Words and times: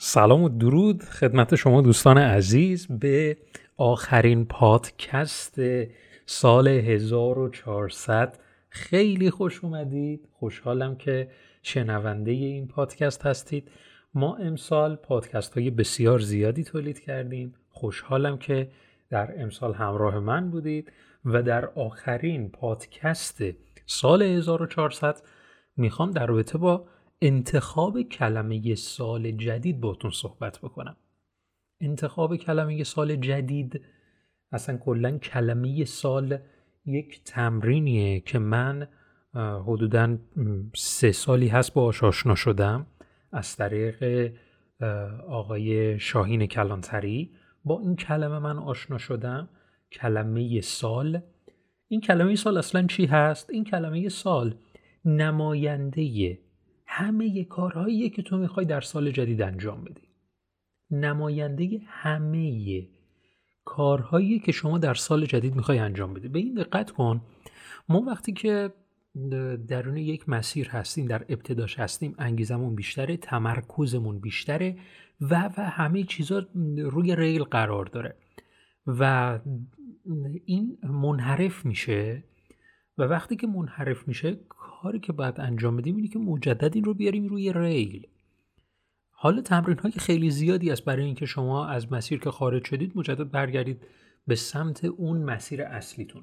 سلام 0.00 0.42
و 0.42 0.48
درود 0.48 1.02
خدمت 1.02 1.54
شما 1.54 1.82
دوستان 1.82 2.18
عزیز 2.18 2.86
به 2.86 3.36
آخرین 3.76 4.44
پادکست 4.44 5.60
سال 6.26 6.68
1400 6.68 8.38
خیلی 8.68 9.30
خوش 9.30 9.64
اومدید. 9.64 10.28
خوشحالم 10.32 10.96
که 10.96 11.28
شنونده 11.62 12.30
این 12.30 12.68
پادکست 12.68 13.26
هستید. 13.26 13.70
ما 14.14 14.36
امسال 14.36 14.96
پادکست 14.96 15.58
های 15.58 15.70
بسیار 15.70 16.18
زیادی 16.18 16.64
تولید 16.64 17.00
کردیم. 17.00 17.54
خوشحالم 17.70 18.38
که 18.38 18.70
در 19.10 19.42
امسال 19.42 19.74
همراه 19.74 20.18
من 20.18 20.50
بودید 20.50 20.92
و 21.24 21.42
در 21.42 21.66
آخرین 21.66 22.50
پادکست 22.50 23.38
سال 23.86 24.22
1400 24.22 25.22
می‌خوام 25.76 26.10
در 26.10 26.26
رابطه 26.26 26.58
با 26.58 26.84
انتخاب 27.22 28.02
کلمه 28.02 28.74
سال 28.74 29.30
جدید 29.30 29.80
باتون 29.80 30.10
صحبت 30.10 30.58
بکنم. 30.58 30.96
انتخاب 31.80 32.36
کلمه 32.36 32.84
سال 32.84 33.16
جدید 33.16 33.80
اصلا 34.52 34.76
کلا 34.76 35.18
کلمه 35.18 35.84
سال 35.84 36.38
یک 36.86 37.24
تمرینیه 37.24 38.20
که 38.20 38.38
من 38.38 38.88
حدودا 39.34 40.18
سه 40.74 41.12
سالی 41.12 41.48
هست 41.48 41.74
با 41.74 41.84
آشنا 41.84 42.34
شدم 42.34 42.86
از 43.32 43.56
طریق 43.56 44.32
آقای 45.28 45.98
شاهین 45.98 46.46
کلانتری. 46.46 47.30
با 47.64 47.80
این 47.80 47.96
کلمه 47.96 48.38
من 48.38 48.58
آشنا 48.58 48.98
شدم. 48.98 49.48
کلمه 49.92 50.60
سال. 50.60 51.20
این 51.88 52.00
کلمه 52.00 52.36
سال 52.36 52.56
اصلا 52.56 52.86
چی 52.86 53.06
هست؟ 53.06 53.50
این 53.50 53.64
کلمه 53.64 54.08
سال 54.08 54.54
نماینده 55.04 56.38
همه 56.98 57.44
کارهایی 57.44 58.10
که 58.10 58.22
تو 58.22 58.36
می‌خوای 58.36 58.66
در 58.66 58.80
سال 58.80 59.10
جدید 59.10 59.42
انجام 59.42 59.84
بدی. 59.84 60.08
نماینده 60.90 61.80
همه 61.86 62.88
کارهایی 63.64 64.38
که 64.38 64.52
شما 64.52 64.78
در 64.78 64.94
سال 64.94 65.26
جدید 65.26 65.54
می‌خوای 65.54 65.78
انجام 65.78 66.14
بدی. 66.14 66.28
به 66.28 66.38
این 66.38 66.54
دقت 66.54 66.90
کن. 66.90 67.20
ما 67.88 68.00
وقتی 68.00 68.32
که 68.32 68.72
درون 69.68 69.96
یک 69.96 70.28
مسیر 70.28 70.68
هستیم 70.68 71.06
در 71.06 71.24
ابتداش 71.28 71.78
هستیم 71.78 72.14
انگیزمون 72.18 72.74
بیشتره 72.74 73.16
تمرکزمون 73.16 74.20
بیشتره 74.20 74.76
و 75.20 75.50
و 75.58 75.62
همه 75.62 76.02
چیزا 76.02 76.46
روی 76.78 77.16
ریل 77.16 77.42
قرار 77.42 77.84
داره. 77.84 78.16
و 78.86 79.38
این 80.44 80.78
منحرف 80.82 81.66
میشه 81.66 82.24
و 82.98 83.02
وقتی 83.02 83.36
که 83.36 83.46
منحرف 83.46 84.08
میشه 84.08 84.38
کاری 84.82 85.00
که 85.00 85.12
باید 85.12 85.40
انجام 85.40 85.76
بدیم 85.76 85.96
اینه 85.96 86.08
که 86.08 86.18
مجدد 86.18 86.74
این 86.74 86.84
رو 86.84 86.94
بیاریم 86.94 87.26
روی 87.26 87.52
ریل. 87.52 88.06
حالا 89.10 89.42
تمرین 89.42 89.78
های 89.78 89.92
خیلی 89.92 90.30
زیادی 90.30 90.70
است 90.70 90.84
برای 90.84 91.04
اینکه 91.04 91.26
شما 91.26 91.66
از 91.66 91.92
مسیر 91.92 92.20
که 92.20 92.30
خارج 92.30 92.64
شدید 92.64 92.92
مجدد 92.94 93.30
برگردید 93.30 93.86
به 94.26 94.34
سمت 94.34 94.84
اون 94.84 95.22
مسیر 95.22 95.62
اصلیتون. 95.62 96.22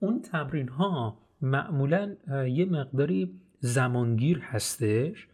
اون 0.00 0.22
تمرین 0.22 0.68
ها 0.68 1.18
معمولا 1.40 2.16
یه 2.48 2.64
مقداری 2.64 3.40
زمانگیر 3.60 4.38
هستش 4.38 5.28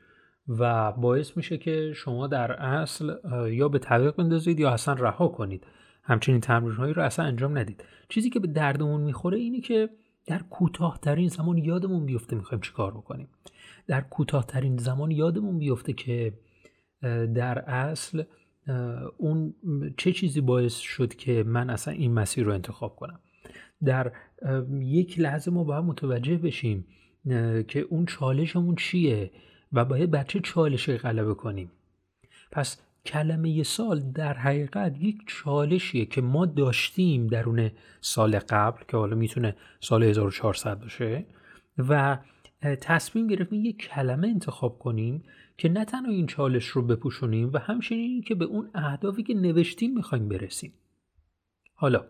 و 0.48 0.92
باعث 0.92 1.36
میشه 1.36 1.58
که 1.58 1.92
شما 1.92 2.26
در 2.26 2.52
اصل 2.52 3.14
یا 3.50 3.68
به 3.68 3.78
تعویق 3.78 4.16
بندازید 4.16 4.60
یا 4.60 4.70
اصلا 4.70 4.94
رها 4.94 5.28
کنید. 5.28 5.66
همچنین 6.02 6.40
تمرین 6.40 6.76
هایی 6.76 6.94
رو 6.94 7.02
اصلا 7.02 7.24
انجام 7.24 7.58
ندید. 7.58 7.84
چیزی 8.08 8.30
که 8.30 8.40
به 8.40 8.48
دردمون 8.48 9.00
می‌خوره 9.00 9.38
اینه 9.38 9.60
که 9.60 9.90
در 10.26 10.42
کوتاهترین 10.42 11.28
زمان 11.28 11.58
یادمون 11.58 12.06
بیفته 12.06 12.36
می‌خوایم 12.36 12.60
چیکار 12.60 12.90
بکنیم. 12.90 13.28
در 13.86 14.00
کوتاهترین 14.00 14.76
زمان 14.76 15.10
یادمون 15.10 15.58
بیفته 15.58 15.92
که 15.92 16.32
در 17.34 17.58
اصل 17.58 18.22
اون 19.16 19.54
چه 19.96 20.12
چیزی 20.12 20.40
باعث 20.40 20.76
شد 20.76 21.14
که 21.14 21.42
من 21.46 21.70
اصلا 21.70 21.94
این 21.94 22.12
مسیر 22.14 22.44
رو 22.44 22.52
انتخاب 22.52 22.96
کنم. 22.96 23.20
در 23.84 24.12
یک 24.80 25.18
لحظه 25.18 25.50
ما 25.50 25.64
باید 25.64 25.84
متوجه 25.84 26.38
بشیم 26.38 26.86
که 27.68 27.80
اون 27.90 28.06
چالشمون 28.06 28.74
چیه 28.74 29.30
و 29.72 29.84
باید 29.84 30.10
بر 30.10 30.24
چه 30.24 30.40
چالشی 30.40 30.96
غلبه 30.96 31.34
کنیم. 31.34 31.70
پس 32.50 32.82
کلمه 33.06 33.62
سال 33.62 34.00
در 34.00 34.34
حقیقت 34.34 34.96
یک 35.00 35.18
چالشیه 35.26 36.06
که 36.06 36.20
ما 36.20 36.46
داشتیم 36.46 37.26
درون 37.26 37.70
سال 38.00 38.38
قبل 38.38 38.84
که 38.88 38.96
حالا 38.96 39.16
می‌تونه 39.16 39.56
سال 39.80 40.02
1400 40.02 40.80
باشه 40.80 41.26
و 41.78 42.18
تصمیم 42.80 43.26
گرفتیم 43.26 43.64
یک 43.64 43.78
کلمه 43.78 44.28
انتخاب 44.28 44.78
کنیم 44.78 45.24
که 45.58 45.68
نه 45.68 45.84
تنها 45.84 46.12
این 46.12 46.26
چالش 46.26 46.66
رو 46.66 46.82
بپوشونیم 46.82 47.50
و 47.52 47.58
همچنین 47.58 48.22
که 48.22 48.34
به 48.34 48.44
اون 48.44 48.70
اهدافی 48.74 49.22
که 49.22 49.34
نوشتیم 49.34 49.94
می‌خوایم 49.94 50.28
برسیم. 50.28 50.72
حالا 51.74 52.04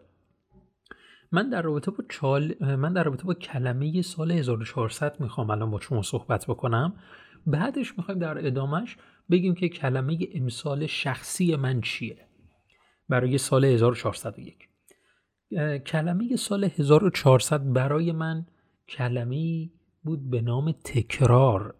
من 1.32 1.50
در 1.50 1.62
رابطه 1.62 1.90
با 1.90 2.04
چال... 2.08 2.54
من 2.76 2.92
در 2.92 3.02
رابطه 3.04 3.24
با 3.24 3.34
کلمه 3.34 4.02
سال 4.02 4.32
1400 4.32 5.20
می‌خوام 5.20 5.50
الان 5.50 5.70
با 5.70 5.80
شما 5.80 6.02
صحبت 6.02 6.46
بکنم. 6.46 6.94
بعدش 7.46 7.98
می‌خوایم 7.98 8.20
در 8.20 8.46
ادامش 8.46 8.96
بگیم 9.30 9.54
که 9.54 9.68
کلمه 9.68 10.18
امسال 10.34 10.86
شخصی 10.86 11.56
من 11.56 11.80
چیه؟ 11.80 12.26
برای 13.08 13.38
سال 13.38 13.64
1401 13.64 14.68
کلمه 15.86 16.36
سال 16.36 16.64
1400 16.64 17.72
برای 17.72 18.12
من 18.12 18.46
کلمه 18.88 19.70
بود 20.04 20.30
به 20.30 20.40
نام 20.40 20.72
تکرار. 20.72 21.74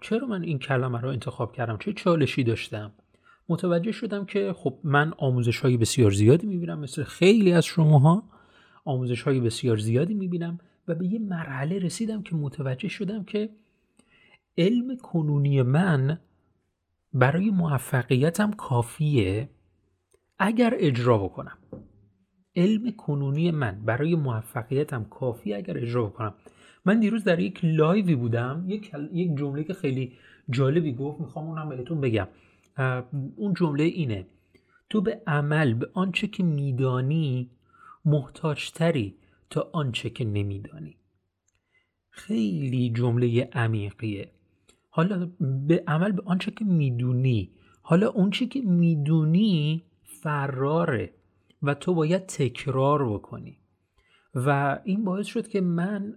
چرا 0.00 0.26
من 0.28 0.42
این 0.42 0.58
کلمه 0.58 1.00
رو 1.00 1.08
انتخاب 1.08 1.52
کردم؟ 1.52 1.78
چه 1.78 1.92
چالشی 1.92 2.44
داشتم؟ 2.44 2.92
متوجه 3.48 3.92
شدم 3.92 4.24
که 4.24 4.52
خب 4.56 4.78
من 4.84 5.12
آموزش 5.18 5.60
های 5.60 5.76
بسیار 5.76 6.10
زیادی 6.10 6.46
می‌بینم 6.46 6.78
مثل 6.78 7.02
خیلی 7.02 7.52
از 7.52 7.64
شماها 7.64 8.22
آموزش 8.84 9.22
های 9.22 9.40
بسیار 9.40 9.76
زیادی 9.76 10.14
می‌بینم 10.14 10.58
و 10.88 10.94
به 10.94 11.06
یه 11.06 11.18
مرحله 11.18 11.78
رسیدم 11.78 12.22
که 12.22 12.36
متوجه 12.36 12.88
شدم 12.88 13.24
که 13.24 13.50
علم 14.58 14.96
کنونی 14.96 15.62
من 15.62 16.20
برای 17.12 17.50
موفقیتم 17.50 18.50
کافیه؟ 18.50 19.48
اگر 20.38 20.74
اجرا 20.78 21.18
بکنم. 21.18 21.58
علم 22.56 22.90
کنونی 22.90 23.50
من 23.50 23.82
برای 23.84 24.14
موفقیتم 24.14 25.04
کافی 25.04 25.54
اگر 25.54 25.78
اجرا 25.78 26.06
بکنم. 26.06 26.34
من 26.84 27.00
دیروز 27.00 27.24
در 27.24 27.40
یک 27.40 27.60
لایوی 27.62 28.14
بودم 28.14 28.64
یک 28.68 28.92
یک 29.12 29.36
جمله 29.36 29.64
که 29.64 29.74
خیلی 29.74 30.12
جالبی 30.50 30.92
گفت 30.94 31.20
می‌خوام 31.20 31.46
اونم 31.46 31.68
بهتون 31.68 32.00
بگم. 32.00 32.28
اون 33.36 33.54
جمله 33.54 33.84
اینه. 33.84 34.26
تو 34.90 35.00
به 35.00 35.22
عمل 35.26 35.74
به 35.74 35.90
آنچه 35.94 36.26
که 36.26 36.42
میدانی 36.42 37.50
محتاجتری 38.04 39.14
تا 39.50 39.70
آنچه 39.72 40.10
که 40.10 40.24
نمیدانی. 40.24 40.96
خیلی 42.10 42.90
جمله 42.90 43.48
عمیقیه. 43.52 44.30
حالا 44.96 45.30
به 45.40 45.84
عمل 45.86 46.12
به 46.12 46.22
آنچه 46.24 46.50
که 46.50 46.64
می‌دونی. 46.64 47.50
حالا 47.82 48.08
اونچه 48.08 48.46
که 48.46 48.60
می‌دونی 48.60 49.82
فراره 50.02 51.14
و 51.62 51.74
تو 51.74 51.94
باید 51.94 52.26
تکرار 52.26 53.12
بکنی. 53.12 53.58
و 54.34 54.78
این 54.84 55.04
باعث 55.04 55.26
شد 55.26 55.48
که 55.48 55.60
من 55.60 56.16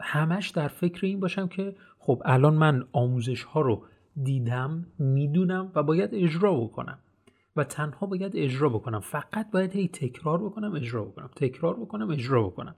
همش 0.00 0.48
در 0.48 0.68
فکر 0.68 1.06
این 1.06 1.20
باشم 1.20 1.48
که 1.48 1.76
خب 1.98 2.22
الان 2.24 2.54
من 2.54 2.84
آموزش 2.92 3.42
ها 3.42 3.60
رو 3.60 3.84
دیدم 4.22 4.86
می‌دونم 4.98 5.72
و 5.74 5.82
باید 5.82 6.10
اجرا 6.12 6.54
بکنم. 6.54 6.98
و 7.56 7.64
تنها 7.64 8.06
باید 8.06 8.36
اجرا 8.36 8.68
بکنم. 8.68 9.00
فقط 9.00 9.50
باید 9.50 9.72
هی 9.72 9.88
تکرار 9.88 10.44
بکنم 10.44 10.74
اجرا 10.74 11.04
بکنم. 11.04 11.30
تکرار 11.36 11.80
بکنم 11.80 12.10
اجرا 12.10 12.42
بکنم. 12.42 12.74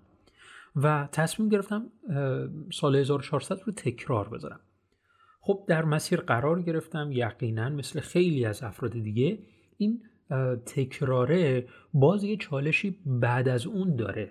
و 0.77 1.09
تصمیم 1.13 1.49
گرفتم 1.49 1.87
سال 2.73 2.97
1400 2.97 3.61
رو 3.67 3.73
تکرار 3.73 4.29
بذارم. 4.29 4.61
خب 5.45 5.65
در 5.69 5.85
مسیر 5.85 6.21
قرار 6.21 6.63
گرفتم 6.63 7.11
یقینا 7.13 7.69
مثل 7.69 8.01
خیلی 8.01 8.45
از 8.45 8.63
افراد 8.63 8.93
دیگه 8.93 9.39
این 9.77 10.03
تکراره 10.67 11.67
باز 11.95 12.25
یه 12.25 12.37
چالشی 12.37 12.97
بعد 13.07 13.49
از 13.49 13.67
اون 13.67 13.97
داره 13.97 14.31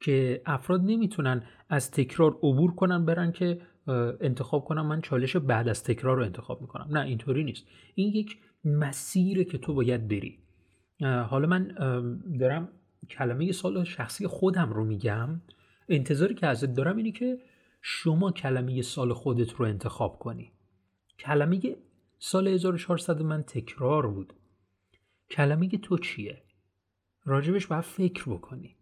که 0.00 0.42
افراد 0.46 0.80
نمی‌تونن 0.80 1.42
از 1.68 1.90
تکرار 1.90 2.38
عبور 2.42 2.74
کنن 2.74 3.04
برن 3.04 3.32
که 3.32 3.60
انتخاب 4.20 4.64
کنم 4.64 4.86
من 4.86 5.00
چالش 5.00 5.36
بعد 5.36 5.68
از 5.68 5.84
تکرار 5.84 6.16
رو 6.16 6.24
انتخاب 6.24 6.60
می‌کنم. 6.60 6.88
نه 6.90 7.00
اینطوری 7.00 7.44
نیست. 7.44 7.66
این 7.94 8.12
یک 8.14 8.38
مسیره 8.64 9.44
که 9.44 9.58
تو 9.58 9.74
باید 9.74 10.08
بری. 10.08 10.38
حالا 11.00 11.48
من 11.48 11.68
دارم 12.40 12.68
کلمه 13.10 13.52
سال 13.52 13.84
شخصی 13.84 14.26
خودم 14.26 14.72
رو 14.72 14.84
میگم. 14.84 15.40
انتظاری 15.88 16.34
که 16.34 16.46
ازت 16.46 16.74
دارم 16.74 16.96
اینه 16.96 17.12
که 17.12 17.38
شما 17.82 18.32
کلمه 18.32 18.82
سال 18.82 19.12
خودت 19.12 19.52
رو 19.52 19.64
انتخاب 19.64 20.18
کنی. 20.18 20.52
کلمه 21.18 21.76
سال 22.18 22.48
1400 22.48 23.22
من 23.22 23.42
تکرار 23.42 24.06
بود. 24.06 24.32
کلمه 25.30 25.68
تو 25.68 25.98
چیه؟ 25.98 26.42
راجبش 27.24 27.66
باید 27.66 27.82
فکر 27.82 28.30
بکنی. 28.30 28.76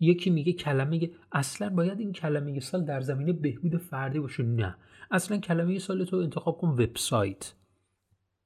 یکی 0.00 0.30
میگه 0.30 0.52
کلمه 0.52 1.10
اصلا 1.32 1.70
باید 1.70 2.00
این 2.00 2.12
کلمه 2.12 2.60
سال 2.60 2.84
در 2.84 3.00
زمینه 3.00 3.32
بهبود 3.32 3.76
فردی 3.76 4.20
باشه. 4.20 4.42
نه. 4.42 4.76
اصلا 5.10 5.38
کلمه 5.38 5.78
سال 5.78 6.04
تو 6.04 6.16
انتخاب 6.16 6.58
کن 6.58 6.68
وبسایت. 6.68 7.54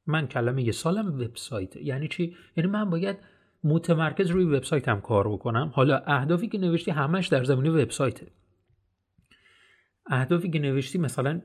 من 0.07 0.29
کلمه 0.29 0.73
سالم 0.73 1.07
وبسایت. 1.07 1.77
یعنی 1.77 2.09
چی؟ 2.09 2.37
یعنی 2.57 2.71
من 2.71 2.91
باید 2.91 3.17
متمرکز 3.65 4.31
روی 4.31 4.45
وبسایت 4.45 4.89
هم 4.89 5.01
کار 5.01 5.29
بکنم. 5.29 5.73
حالا 5.75 6.03
اهدافی 6.07 6.49
که 6.49 6.59
نوشتی 6.59 6.91
همش 6.91 7.29
در 7.29 7.45
زمینه 7.45 7.71
وبسایته. 7.71 8.27
اهدافی 10.11 10.51
که 10.51 10.59
نوشتی 10.59 10.99
مثلا 10.99 11.41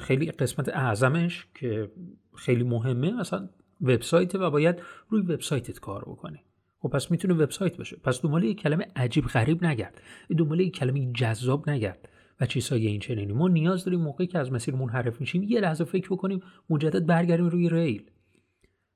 خیلی 0.00 0.30
قسمت 0.30 0.68
اعظمش 0.68 1.46
که 1.54 1.90
خیلی 2.36 2.64
مهمه 2.64 3.12
مثلا 3.12 3.48
وبسایت 3.80 4.34
و 4.34 4.50
باید 4.50 4.82
روی 5.08 5.22
وبسایتت 5.22 5.80
کار 5.80 6.04
بکنی. 6.04 6.38
خب 6.78 6.88
پس 6.88 7.10
می‌تونه 7.10 7.34
وبسایت 7.34 7.76
باشه. 7.76 7.96
پس 7.96 8.22
دنبال 8.22 8.44
یک 8.44 8.60
کلمه 8.60 8.86
عجیب 8.96 9.24
غریب 9.24 9.64
نگرد. 9.64 10.02
دنبال 10.38 10.60
یک 10.60 10.74
کلمه 10.74 11.12
جذاب 11.12 11.70
نگرد 11.70 12.08
و 12.40 12.46
چیزهای 12.46 12.86
این 12.86 13.00
چنینی. 13.00 13.32
ما 13.32 13.48
نیاز 13.48 13.84
داریم 13.84 14.00
موقعی 14.00 14.26
که 14.26 14.38
از 14.38 14.52
مسیر 14.52 14.74
منحرف 14.74 15.20
میشیم 15.20 15.42
یه 15.42 15.60
لحظه 15.60 15.84
فکر 15.84 16.08
بکنیم 16.10 16.42
مجدد 16.70 17.06
برگردیم 17.06 17.46
روی 17.46 17.68
ریل. 17.68 18.10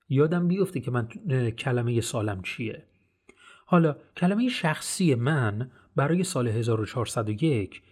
یادم 0.08 0.48
بیفته 0.48 0.80
که 0.80 0.90
من 0.90 1.08
کلمه 1.50 2.00
سالم 2.00 2.42
چیه؟ 2.42 2.84
حالا 3.66 3.96
کلمه 4.16 4.48
شخصی 4.48 5.14
من 5.14 5.70
برای 5.96 6.24
سال 6.24 6.48
1401 6.48 7.82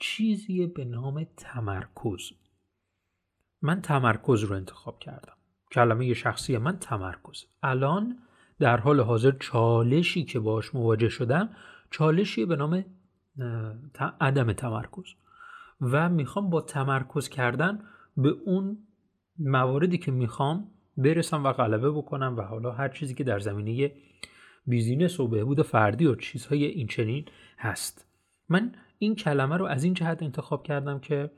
چیزی 0.00 0.66
به 0.66 0.84
نام 0.84 1.26
تمرکز. 1.36 2.30
من 3.62 3.82
تمرکز 3.82 4.42
رو 4.42 4.56
انتخاب 4.56 4.98
کردم. 4.98 5.32
کلمه 5.72 6.14
شخصی 6.14 6.58
من 6.58 6.78
تمرکز. 6.78 7.44
الان 7.62 8.18
در 8.58 8.76
حال 8.76 9.00
حاضر 9.00 9.30
چالشی 9.40 10.24
که 10.24 10.40
باش 10.40 10.74
مواجه 10.74 11.08
شدم 11.08 11.50
چالشی 11.90 12.44
به 12.44 12.56
نام 12.56 12.84
عدم 14.20 14.52
تمرکز. 14.52 15.04
و 15.80 16.08
می‌خوام 16.08 16.50
با 16.50 16.60
تمرکز 16.60 17.28
کردن 17.28 17.84
به 18.16 18.28
اون 18.28 18.78
مواردی 19.38 19.98
که 19.98 20.12
می‌خوام 20.12 20.70
برسم 20.96 21.44
و 21.44 21.52
غلبه 21.52 21.90
بکنم 21.90 22.36
و 22.36 22.42
حالا 22.42 22.72
هر 22.72 22.88
چیزی 22.88 23.14
که 23.14 23.24
در 23.24 23.38
زمینه 23.38 23.92
بیزینس 24.66 25.20
و 25.20 25.28
بهبود 25.28 25.62
فردی 25.62 26.06
و 26.06 26.14
چیزهای 26.14 26.64
این 26.64 26.86
چنین 26.86 27.24
هست. 27.58 28.06
من 28.48 28.74
این 29.02 29.14
کلمه 29.14 29.56
رو 29.56 29.66
از 29.66 29.84
این 29.84 29.94
جهت 29.94 30.22
انتخاب 30.22 30.62
کردم 30.62 30.98
که 30.98 31.30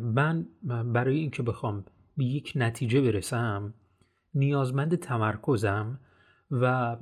من 0.00 0.46
برای 0.92 1.16
اینکه 1.16 1.42
بخوام 1.42 1.84
به 2.16 2.24
یک 2.24 2.52
نتیجه 2.56 3.00
برسم 3.00 3.74
نیازمند 4.34 4.94
تمرکزم 4.96 6.00
و 6.50 6.96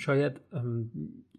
شاید 0.00 0.40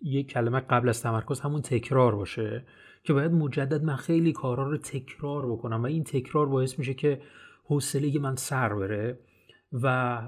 یک 0.01 0.30
کلمه 0.30 0.60
قبل 0.60 0.90
از 0.90 1.01
تمرکز 1.01 1.40
همون 1.40 1.62
تکرار 1.62 2.16
باشه 2.16 2.66
که 3.04 3.13
باید 3.13 3.31
مجدد 3.31 3.84
من 3.84 3.96
خیلی 3.96 4.31
کارا 4.31 4.69
رو 4.69 4.78
تکرار 4.78 5.51
بکنم 5.51 5.84
و 5.84 5.86
این 5.86 6.04
تکرار 6.04 6.46
باعث 6.46 6.80
میشه 6.80 6.94
که 6.94 7.22
حوصله 7.63 8.19
من 8.19 8.36
سر 8.36 8.74
بره 8.74 9.19
و 9.74 10.22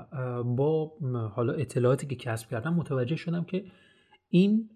با 0.44 0.92
حالا 1.36 1.54
اطلاعاتی 1.54 2.08
که 2.08 2.16
کسب 2.16 2.50
کردم 2.50 2.74
متوجه 2.74 3.16
شدم 3.16 3.44
که 3.44 3.66
این 4.30 4.70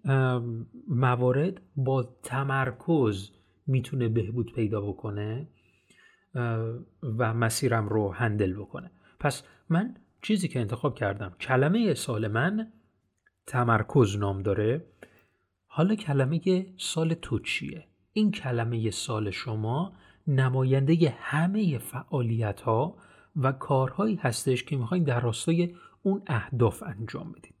موارد 0.88 1.60
با 1.76 2.02
تمرکز 2.22 3.30
می‌تونه 3.66 4.08
بهبود 4.08 4.52
پیدا 4.52 4.80
بکنه 4.80 5.48
و 7.02 7.34
مسیرم 7.34 7.88
رو 7.88 8.12
هندل 8.12 8.52
بکنه. 8.52 8.90
پس 9.20 9.42
من 9.68 9.96
چیزی 10.22 10.48
که 10.48 10.60
انتخاب 10.60 10.94
کردم 10.94 11.36
کلمه 11.40 11.94
سال 11.94 12.28
من 12.28 12.72
تمرکز 13.46 14.16
نام 14.16 14.42
داره. 14.42 14.86
حالا 15.66 15.94
کلمه 15.94 16.66
سال 16.76 17.14
تو 17.14 17.38
چیه؟ 17.38 17.86
این 18.12 18.30
کلمه 18.30 18.90
سال 18.90 19.30
شما 19.30 19.92
نماینده 20.26 21.14
همه 21.18 21.78
فعالیت 21.78 22.60
ها 22.60 22.96
و 23.36 23.52
کارهایی 23.52 24.16
هستش 24.16 24.64
که 24.64 24.76
می‌خواین 24.76 25.04
در 25.04 25.20
راستای 25.20 25.74
اون 26.02 26.22
اهداف 26.26 26.82
انجام 26.82 27.32
بدید 27.32 27.59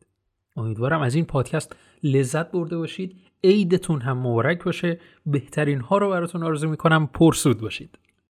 امیدوارم 0.56 1.00
از 1.00 1.14
این 1.14 1.24
پادکست 1.24 1.76
لذت 2.02 2.50
برده 2.50 2.76
باشید. 2.76 3.16
عیدتون 3.44 4.00
هم 4.00 4.18
مبارک 4.18 4.64
باشه. 4.64 5.00
بهترین 5.26 5.80
ها 5.80 5.98
رو 5.98 6.10
براتون 6.10 6.42
آرزو 6.42 6.68
می‌کنم 6.68 7.06
پرسود 7.06 7.60
باشید. 7.60 7.98